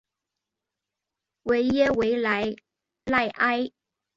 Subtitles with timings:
[1.43, 2.55] 维耶维莱
[3.05, 3.69] 赖埃。